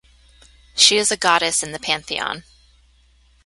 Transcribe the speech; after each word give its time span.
She 0.75 0.97
is 0.97 1.11
a 1.11 1.15
goddess 1.15 1.61
in 1.61 1.73
the 1.73 1.79
pantheon. 1.79 2.43